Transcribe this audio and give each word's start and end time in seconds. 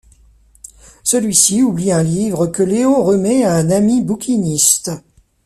Celui-ci 1.03 1.61
oublie 1.61 1.91
un 1.91 2.01
livre 2.01 2.47
que 2.47 2.63
Léo 2.63 3.03
remet 3.03 3.43
à 3.43 3.53
un 3.53 3.69
ami 3.69 4.01
bouquiniste. 4.01 4.89